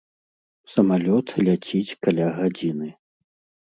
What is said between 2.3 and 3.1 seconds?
гадзіны.